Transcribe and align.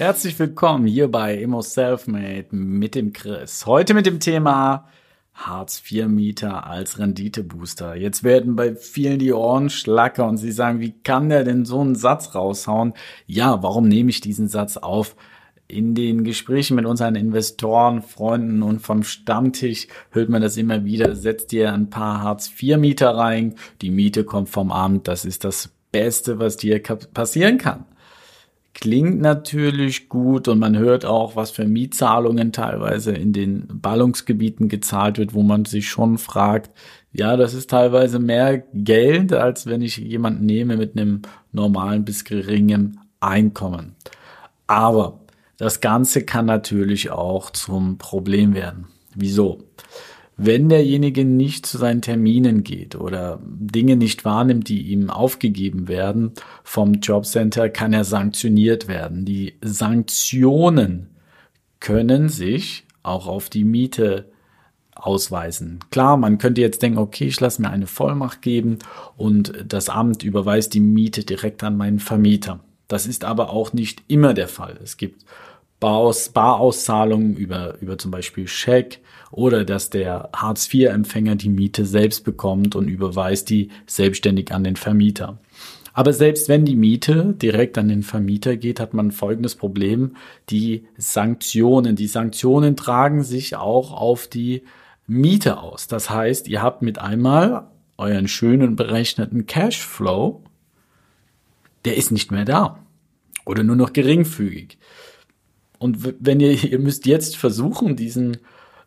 Herzlich 0.00 0.38
willkommen 0.38 0.86
hier 0.86 1.10
bei 1.10 1.36
Immo 1.36 1.60
Selfmade 1.60 2.46
mit 2.52 2.94
dem 2.94 3.12
Chris. 3.12 3.66
Heute 3.66 3.92
mit 3.92 4.06
dem 4.06 4.18
Thema 4.18 4.88
Hartz-IV-Mieter 5.34 6.66
als 6.66 6.98
Renditebooster. 6.98 7.96
Jetzt 7.96 8.24
werden 8.24 8.56
bei 8.56 8.74
vielen 8.74 9.18
die 9.18 9.34
Ohren 9.34 9.68
schlacker 9.68 10.26
und 10.26 10.38
sie 10.38 10.52
sagen, 10.52 10.80
wie 10.80 10.92
kann 11.02 11.28
der 11.28 11.44
denn 11.44 11.66
so 11.66 11.82
einen 11.82 11.96
Satz 11.96 12.34
raushauen? 12.34 12.94
Ja, 13.26 13.62
warum 13.62 13.88
nehme 13.88 14.08
ich 14.08 14.22
diesen 14.22 14.48
Satz 14.48 14.78
auf? 14.78 15.16
In 15.68 15.94
den 15.94 16.24
Gesprächen 16.24 16.76
mit 16.76 16.86
unseren 16.86 17.14
Investoren, 17.14 18.00
Freunden 18.00 18.62
und 18.62 18.80
vom 18.80 19.02
Stammtisch 19.02 19.86
hört 20.12 20.30
man 20.30 20.40
das 20.40 20.56
immer 20.56 20.86
wieder. 20.86 21.14
Setzt 21.14 21.52
dir 21.52 21.74
ein 21.74 21.90
paar 21.90 22.22
Hartz-IV-Mieter 22.22 23.10
rein. 23.10 23.54
Die 23.82 23.90
Miete 23.90 24.24
kommt 24.24 24.48
vom 24.48 24.72
Amt. 24.72 25.08
Das 25.08 25.26
ist 25.26 25.44
das 25.44 25.68
Beste, 25.92 26.38
was 26.38 26.56
dir 26.56 26.82
passieren 27.12 27.58
kann. 27.58 27.84
Klingt 28.80 29.20
natürlich 29.20 30.08
gut 30.08 30.48
und 30.48 30.58
man 30.58 30.78
hört 30.78 31.04
auch, 31.04 31.36
was 31.36 31.50
für 31.50 31.66
Mietzahlungen 31.66 32.50
teilweise 32.50 33.12
in 33.12 33.34
den 33.34 33.66
Ballungsgebieten 33.68 34.70
gezahlt 34.70 35.18
wird, 35.18 35.34
wo 35.34 35.42
man 35.42 35.66
sich 35.66 35.90
schon 35.90 36.16
fragt, 36.16 36.70
ja, 37.12 37.36
das 37.36 37.52
ist 37.52 37.68
teilweise 37.68 38.18
mehr 38.18 38.58
Geld, 38.72 39.34
als 39.34 39.66
wenn 39.66 39.82
ich 39.82 39.98
jemanden 39.98 40.46
nehme 40.46 40.78
mit 40.78 40.96
einem 40.96 41.22
normalen 41.52 42.06
bis 42.06 42.24
geringem 42.24 42.98
Einkommen. 43.20 43.96
Aber 44.66 45.20
das 45.58 45.82
Ganze 45.82 46.24
kann 46.24 46.46
natürlich 46.46 47.10
auch 47.10 47.50
zum 47.50 47.98
Problem 47.98 48.54
werden. 48.54 48.86
Wieso? 49.14 49.58
Wenn 50.42 50.70
derjenige 50.70 51.26
nicht 51.26 51.66
zu 51.66 51.76
seinen 51.76 52.00
Terminen 52.00 52.64
geht 52.64 52.96
oder 52.96 53.40
Dinge 53.44 53.96
nicht 53.96 54.24
wahrnimmt, 54.24 54.70
die 54.70 54.90
ihm 54.90 55.10
aufgegeben 55.10 55.86
werden 55.86 56.32
vom 56.64 56.94
Jobcenter, 56.94 57.68
kann 57.68 57.92
er 57.92 58.04
sanktioniert 58.04 58.88
werden. 58.88 59.26
Die 59.26 59.58
Sanktionen 59.60 61.10
können 61.78 62.30
sich 62.30 62.84
auch 63.02 63.26
auf 63.26 63.50
die 63.50 63.64
Miete 63.64 64.30
ausweisen. 64.94 65.80
Klar, 65.90 66.16
man 66.16 66.38
könnte 66.38 66.62
jetzt 66.62 66.80
denken, 66.80 66.98
okay, 66.98 67.26
ich 67.26 67.38
lasse 67.38 67.60
mir 67.60 67.68
eine 67.68 67.86
Vollmacht 67.86 68.40
geben 68.40 68.78
und 69.18 69.52
das 69.66 69.90
Amt 69.90 70.22
überweist 70.22 70.72
die 70.72 70.80
Miete 70.80 71.22
direkt 71.22 71.62
an 71.64 71.76
meinen 71.76 71.98
Vermieter. 71.98 72.60
Das 72.88 73.06
ist 73.06 73.24
aber 73.24 73.50
auch 73.50 73.74
nicht 73.74 74.04
immer 74.08 74.32
der 74.32 74.48
Fall. 74.48 74.78
Es 74.82 74.96
gibt 74.96 75.26
Barauszahlungen 75.80 77.36
über, 77.36 77.78
über 77.82 77.98
zum 77.98 78.10
Beispiel 78.10 78.48
Scheck 78.48 79.00
oder 79.30 79.64
dass 79.64 79.90
der 79.90 80.30
Hartz-IV-Empfänger 80.34 81.36
die 81.36 81.48
Miete 81.48 81.84
selbst 81.84 82.24
bekommt 82.24 82.74
und 82.74 82.88
überweist 82.88 83.50
die 83.50 83.70
selbstständig 83.86 84.52
an 84.52 84.64
den 84.64 84.76
Vermieter. 84.76 85.38
Aber 85.92 86.12
selbst 86.12 86.48
wenn 86.48 86.64
die 86.64 86.76
Miete 86.76 87.34
direkt 87.34 87.76
an 87.76 87.88
den 87.88 88.02
Vermieter 88.02 88.56
geht, 88.56 88.80
hat 88.80 88.94
man 88.94 89.10
folgendes 89.10 89.56
Problem. 89.56 90.16
Die 90.48 90.86
Sanktionen. 90.96 91.96
Die 91.96 92.06
Sanktionen 92.06 92.76
tragen 92.76 93.24
sich 93.24 93.56
auch 93.56 93.92
auf 93.92 94.28
die 94.28 94.62
Miete 95.06 95.58
aus. 95.58 95.88
Das 95.88 96.08
heißt, 96.08 96.48
ihr 96.48 96.62
habt 96.62 96.82
mit 96.82 96.98
einmal 96.98 97.66
euren 97.98 98.28
schönen 98.28 98.76
berechneten 98.76 99.46
Cashflow, 99.46 100.42
der 101.84 101.96
ist 101.96 102.12
nicht 102.12 102.30
mehr 102.30 102.44
da. 102.44 102.78
Oder 103.44 103.64
nur 103.64 103.76
noch 103.76 103.92
geringfügig. 103.92 104.78
Und 105.78 106.14
wenn 106.20 106.40
ihr, 106.40 106.52
ihr 106.62 106.78
müsst 106.78 107.06
jetzt 107.06 107.36
versuchen, 107.36 107.96
diesen 107.96 108.36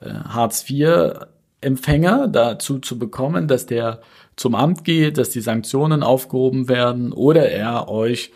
äh, 0.00 0.10
Hartz-IV-Empfänger 0.10 2.28
dazu 2.28 2.78
zu 2.78 2.98
bekommen, 2.98 3.48
dass 3.48 3.66
der 3.66 4.00
zum 4.36 4.54
Amt 4.54 4.84
geht, 4.84 5.18
dass 5.18 5.30
die 5.30 5.40
Sanktionen 5.40 6.02
aufgehoben 6.02 6.68
werden 6.68 7.12
oder 7.12 7.50
er 7.50 7.88
euch 7.88 8.32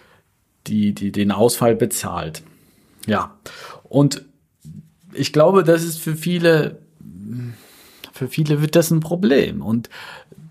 die, 0.67 0.95
die, 0.95 1.13
den 1.13 1.33
Ausfall 1.33 1.75
bezahlt. 1.75 2.43
Ja. 3.07 3.37
Und 3.85 4.25
ich 5.13 5.33
glaube, 5.33 5.65
das 5.65 5.85
ist 5.85 5.99
für 5.99 6.17
viele, 6.17 6.79
für 8.13 8.29
viele 8.29 8.61
wird 8.61 8.77
das 8.77 8.91
ein 8.91 9.01
Problem. 9.01 9.63
Und 9.63 9.89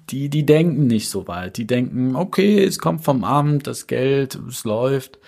die, 0.09 0.29
die 0.29 0.45
denken 0.45 0.87
nicht 0.87 1.09
so 1.09 1.27
weit. 1.27 1.57
Die 1.57 1.67
denken, 1.67 2.15
okay, 2.15 2.63
es 2.63 2.79
kommt 2.79 3.03
vom 3.03 3.23
Amt, 3.23 3.67
das 3.67 3.87
Geld, 3.87 4.35
es 4.47 4.63
läuft. 4.63 5.19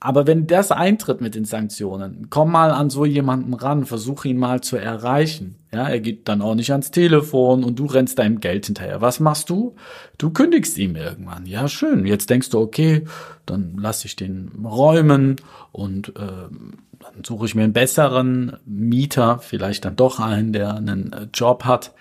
Aber 0.00 0.28
wenn 0.28 0.46
das 0.46 0.70
eintritt 0.70 1.20
mit 1.20 1.34
den 1.34 1.44
Sanktionen, 1.44 2.28
komm 2.30 2.52
mal 2.52 2.70
an 2.70 2.88
so 2.88 3.04
jemanden 3.04 3.52
ran, 3.52 3.84
versuch 3.84 4.24
ihn 4.26 4.36
mal 4.36 4.60
zu 4.60 4.76
erreichen. 4.76 5.56
Ja, 5.72 5.88
er 5.88 5.98
geht 5.98 6.28
dann 6.28 6.40
auch 6.40 6.54
nicht 6.54 6.70
ans 6.70 6.92
Telefon 6.92 7.64
und 7.64 7.80
du 7.80 7.86
rennst 7.86 8.20
deinem 8.20 8.38
Geld 8.38 8.66
hinterher. 8.66 9.00
Was 9.00 9.18
machst 9.18 9.50
du? 9.50 9.74
Du 10.16 10.30
kündigst 10.30 10.78
ihm 10.78 10.94
irgendwann. 10.94 11.46
Ja, 11.46 11.66
schön. 11.66 12.06
Jetzt 12.06 12.30
denkst 12.30 12.50
du, 12.50 12.60
okay, 12.60 13.06
dann 13.44 13.76
lass 13.76 14.04
ich 14.04 14.14
den 14.14 14.52
räumen 14.64 15.36
und 15.72 16.10
äh, 16.10 16.12
dann 16.12 17.24
suche 17.24 17.46
ich 17.46 17.56
mir 17.56 17.64
einen 17.64 17.72
besseren 17.72 18.56
Mieter, 18.64 19.40
vielleicht 19.40 19.84
dann 19.84 19.96
doch 19.96 20.20
einen, 20.20 20.52
der 20.52 20.76
einen 20.76 21.12
äh, 21.12 21.26
Job 21.34 21.64
hat. 21.64 21.92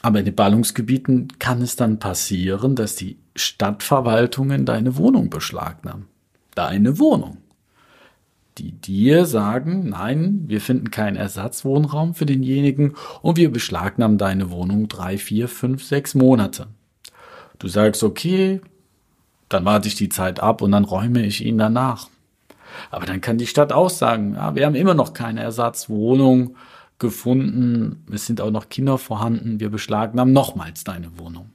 Aber 0.00 0.20
in 0.20 0.24
den 0.24 0.34
Ballungsgebieten 0.34 1.28
kann 1.38 1.60
es 1.60 1.76
dann 1.76 1.98
passieren, 1.98 2.74
dass 2.74 2.96
die 2.96 3.18
Stadtverwaltungen 3.36 4.64
deine 4.64 4.96
Wohnung 4.96 5.28
beschlagnahmen 5.28 6.09
deine 6.60 6.98
Wohnung. 6.98 7.38
Die 8.58 8.72
dir 8.72 9.24
sagen, 9.24 9.88
nein, 9.88 10.44
wir 10.46 10.60
finden 10.60 10.90
keinen 10.90 11.16
Ersatzwohnraum 11.16 12.12
für 12.12 12.26
denjenigen 12.26 12.96
und 13.22 13.38
wir 13.38 13.50
beschlagnahmen 13.50 14.18
deine 14.18 14.50
Wohnung 14.50 14.86
drei, 14.86 15.16
vier, 15.16 15.48
fünf, 15.48 15.82
sechs 15.82 16.14
Monate. 16.14 16.66
Du 17.58 17.66
sagst, 17.68 18.04
okay, 18.04 18.60
dann 19.48 19.64
warte 19.64 19.88
ich 19.88 19.94
die 19.94 20.10
Zeit 20.10 20.40
ab 20.40 20.60
und 20.60 20.72
dann 20.72 20.84
räume 20.84 21.24
ich 21.24 21.42
ihn 21.42 21.56
danach. 21.56 22.10
Aber 22.90 23.06
dann 23.06 23.22
kann 23.22 23.38
die 23.38 23.46
Stadt 23.46 23.72
auch 23.72 23.90
sagen, 23.90 24.34
ja, 24.34 24.54
wir 24.54 24.66
haben 24.66 24.74
immer 24.74 24.94
noch 24.94 25.14
keine 25.14 25.40
Ersatzwohnung 25.40 26.56
gefunden, 26.98 28.04
es 28.12 28.26
sind 28.26 28.42
auch 28.42 28.50
noch 28.50 28.68
Kinder 28.68 28.98
vorhanden, 28.98 29.60
wir 29.60 29.70
beschlagnahmen 29.70 30.34
nochmals 30.34 30.84
deine 30.84 31.18
Wohnung. 31.18 31.48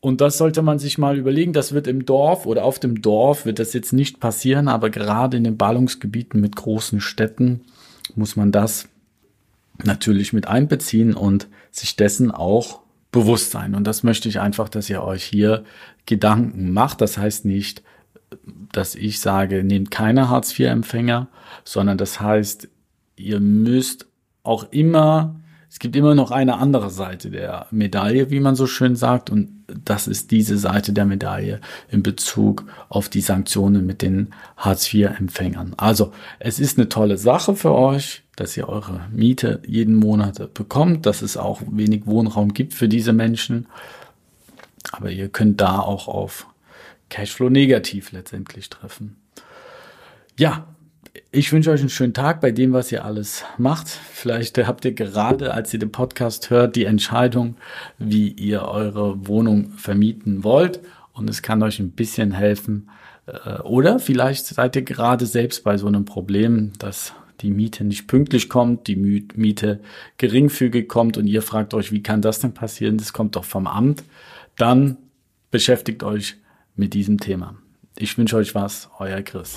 Und 0.00 0.20
das 0.20 0.38
sollte 0.38 0.62
man 0.62 0.78
sich 0.78 0.96
mal 0.98 1.18
überlegen. 1.18 1.52
Das 1.52 1.72
wird 1.72 1.86
im 1.86 2.04
Dorf 2.04 2.46
oder 2.46 2.64
auf 2.64 2.78
dem 2.78 3.02
Dorf 3.02 3.46
wird 3.46 3.58
das 3.58 3.72
jetzt 3.72 3.92
nicht 3.92 4.20
passieren, 4.20 4.68
aber 4.68 4.90
gerade 4.90 5.36
in 5.36 5.44
den 5.44 5.56
Ballungsgebieten 5.56 6.40
mit 6.40 6.54
großen 6.54 7.00
Städten 7.00 7.62
muss 8.14 8.36
man 8.36 8.52
das 8.52 8.88
natürlich 9.84 10.32
mit 10.32 10.46
einbeziehen 10.46 11.14
und 11.14 11.48
sich 11.70 11.96
dessen 11.96 12.30
auch 12.30 12.80
bewusst 13.10 13.50
sein. 13.50 13.74
Und 13.74 13.86
das 13.86 14.02
möchte 14.02 14.28
ich 14.28 14.40
einfach, 14.40 14.68
dass 14.68 14.90
ihr 14.90 15.02
euch 15.02 15.24
hier 15.24 15.64
Gedanken 16.06 16.72
macht. 16.72 17.00
Das 17.00 17.18
heißt 17.18 17.44
nicht, 17.44 17.82
dass 18.72 18.94
ich 18.94 19.20
sage, 19.20 19.64
nehmt 19.64 19.90
keine 19.90 20.28
Hartz-IV-Empfänger, 20.28 21.28
sondern 21.64 21.98
das 21.98 22.20
heißt, 22.20 22.68
ihr 23.16 23.40
müsst 23.40 24.06
auch 24.42 24.70
immer 24.70 25.40
es 25.70 25.78
gibt 25.78 25.96
immer 25.96 26.14
noch 26.14 26.30
eine 26.30 26.58
andere 26.58 26.90
Seite 26.90 27.30
der 27.30 27.66
Medaille, 27.70 28.30
wie 28.30 28.40
man 28.40 28.56
so 28.56 28.66
schön 28.66 28.96
sagt, 28.96 29.28
und 29.28 29.64
das 29.66 30.08
ist 30.08 30.30
diese 30.30 30.56
Seite 30.56 30.94
der 30.94 31.04
Medaille 31.04 31.60
in 31.90 32.02
Bezug 32.02 32.64
auf 32.88 33.10
die 33.10 33.20
Sanktionen 33.20 33.84
mit 33.84 34.00
den 34.00 34.34
Hartz-IV-Empfängern. 34.56 35.74
Also 35.76 36.12
es 36.38 36.58
ist 36.58 36.78
eine 36.78 36.88
tolle 36.88 37.18
Sache 37.18 37.54
für 37.54 37.74
euch, 37.74 38.22
dass 38.36 38.56
ihr 38.56 38.68
eure 38.68 39.00
Miete 39.12 39.60
jeden 39.66 39.96
Monat 39.96 40.54
bekommt, 40.54 41.04
dass 41.04 41.20
es 41.20 41.36
auch 41.36 41.60
wenig 41.70 42.06
Wohnraum 42.06 42.54
gibt 42.54 42.72
für 42.72 42.88
diese 42.88 43.12
Menschen, 43.12 43.66
aber 44.92 45.10
ihr 45.10 45.28
könnt 45.28 45.60
da 45.60 45.80
auch 45.80 46.08
auf 46.08 46.46
Cashflow 47.10 47.50
negativ 47.50 48.12
letztendlich 48.12 48.70
treffen. 48.70 49.16
Ja, 50.38 50.66
ich 51.30 51.52
wünsche 51.52 51.70
euch 51.70 51.80
einen 51.80 51.88
schönen 51.88 52.14
Tag 52.14 52.40
bei 52.40 52.50
dem, 52.50 52.72
was 52.72 52.92
ihr 52.92 53.04
alles 53.04 53.44
macht. 53.56 53.88
Vielleicht 53.88 54.58
habt 54.58 54.84
ihr 54.84 54.92
gerade, 54.92 55.54
als 55.54 55.72
ihr 55.72 55.78
den 55.78 55.92
Podcast 55.92 56.50
hört, 56.50 56.76
die 56.76 56.84
Entscheidung, 56.84 57.56
wie 57.98 58.28
ihr 58.28 58.62
eure 58.62 59.26
Wohnung 59.26 59.70
vermieten 59.70 60.44
wollt. 60.44 60.80
Und 61.12 61.28
es 61.28 61.42
kann 61.42 61.62
euch 61.62 61.78
ein 61.78 61.92
bisschen 61.92 62.32
helfen. 62.32 62.90
Äh, 63.26 63.60
oder 63.62 63.98
vielleicht 63.98 64.46
seid 64.46 64.76
ihr 64.76 64.82
gerade 64.82 65.26
selbst 65.26 65.64
bei 65.64 65.76
so 65.76 65.86
einem 65.86 66.04
Problem, 66.04 66.72
dass 66.78 67.12
die 67.40 67.50
Miete 67.50 67.84
nicht 67.84 68.08
pünktlich 68.08 68.48
kommt, 68.48 68.88
die 68.88 68.96
Miete 68.96 69.80
geringfügig 70.16 70.88
kommt 70.88 71.16
und 71.16 71.26
ihr 71.26 71.42
fragt 71.42 71.72
euch, 71.72 71.92
wie 71.92 72.02
kann 72.02 72.20
das 72.22 72.40
denn 72.40 72.52
passieren? 72.52 72.98
Das 72.98 73.12
kommt 73.12 73.36
doch 73.36 73.44
vom 73.44 73.66
Amt. 73.66 74.02
Dann 74.56 74.96
beschäftigt 75.50 76.02
euch 76.02 76.36
mit 76.74 76.94
diesem 76.94 77.18
Thema. 77.18 77.54
Ich 77.96 78.18
wünsche 78.18 78.36
euch 78.36 78.54
was, 78.54 78.90
euer 78.98 79.22
Chris. 79.22 79.56